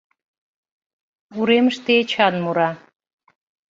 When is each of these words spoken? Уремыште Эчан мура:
Уремыште 1.37 1.91
Эчан 2.01 2.35
мура: 2.43 2.69